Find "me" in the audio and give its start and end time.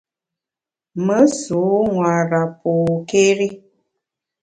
1.05-1.19